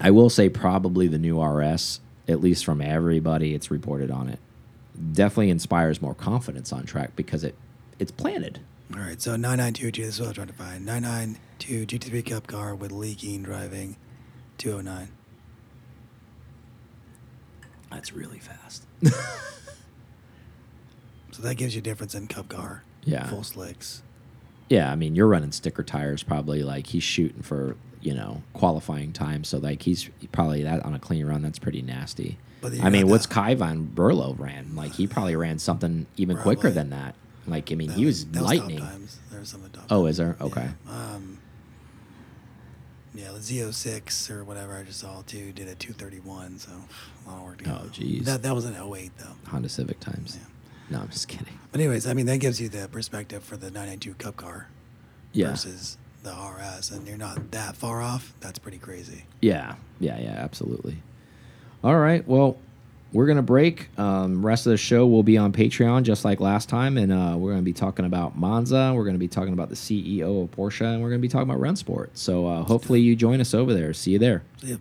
[0.00, 4.38] I will say probably the new RS, at least from everybody it's reported on it,
[5.12, 7.54] definitely inspires more confidence on track because it
[7.98, 8.60] it's planted.
[8.94, 10.86] All right, so 992, this is what I'm trying to find.
[10.86, 13.96] 992 GT3 Cup car with leaking driving
[14.58, 15.08] 209.
[17.90, 18.84] That's really fast.
[21.32, 22.82] So that gives you a difference in Cup car.
[23.04, 23.26] Yeah.
[23.28, 24.02] Full slicks.
[24.68, 29.12] Yeah, I mean, you're running sticker tires probably like he's shooting for you know qualifying
[29.12, 31.42] time, so like he's probably that on a clean run.
[31.42, 32.38] That's pretty nasty.
[32.60, 34.76] But I mean, what's Van Burlo ran?
[34.76, 37.14] Like he probably ran something even quicker than that.
[37.46, 38.78] Like I mean, That he was that lightning.
[38.78, 39.18] top times.
[39.30, 39.54] There was
[39.90, 40.36] Oh, is there?
[40.40, 40.68] Okay.
[40.86, 40.92] Yeah.
[41.14, 41.38] Um,
[43.14, 46.70] yeah, the Z06 or whatever I just saw too did a 231, so
[47.26, 47.80] a lot of work to go.
[47.82, 48.24] Oh, jeez.
[48.24, 49.50] That, that was an 08 though.
[49.50, 50.38] Honda Civic times.
[50.40, 50.46] Yeah.
[50.90, 51.58] No, I'm just kidding.
[51.72, 54.66] But anyways, I mean that gives you the perspective for the 992 Cup car
[55.32, 55.50] Yeah.
[55.50, 58.34] versus the RS, and you're not that far off.
[58.40, 59.24] That's pretty crazy.
[59.40, 60.98] Yeah, yeah, yeah, absolutely.
[61.82, 62.58] All right, well,
[63.12, 63.88] we're gonna break.
[63.98, 67.36] Um, rest of the show will be on Patreon, just like last time, and uh,
[67.38, 68.92] we're gonna be talking about Monza.
[68.94, 71.60] We're gonna be talking about the CEO of Porsche, and we're gonna be talking about
[71.62, 72.08] Rennsport.
[72.14, 73.92] So uh, hopefully you join us over there.
[73.94, 74.42] See you there.
[74.62, 74.76] Yeah.